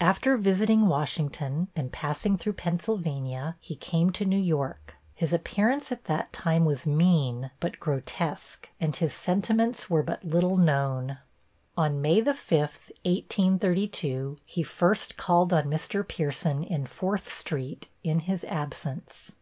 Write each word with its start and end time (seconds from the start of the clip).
After 0.00 0.36
visiting 0.36 0.86
Washington, 0.86 1.66
and 1.74 1.90
passing 1.90 2.38
through 2.38 2.52
Pennsylvania, 2.52 3.56
he 3.58 3.74
came 3.74 4.12
to 4.12 4.24
New 4.24 4.38
York. 4.38 4.94
His 5.12 5.32
appearance 5.32 5.90
at 5.90 6.04
that 6.04 6.32
time 6.32 6.64
was 6.64 6.86
mean, 6.86 7.50
but 7.58 7.80
grotesque, 7.80 8.68
and 8.80 8.94
his 8.94 9.12
sentiments 9.12 9.90
were 9.90 10.04
but 10.04 10.22
little 10.24 10.56
known. 10.56 11.18
On 11.76 12.00
May 12.00 12.20
the 12.20 12.30
5th, 12.30 12.92
1832, 13.04 14.38
he 14.46 14.62
first 14.62 15.16
called 15.16 15.52
on 15.52 15.64
Mr. 15.64 16.06
Pierson, 16.06 16.62
in 16.62 16.86
Fourth 16.86 17.34
street, 17.34 17.88
in 18.04 18.20
his 18.20 18.44
absence. 18.44 19.32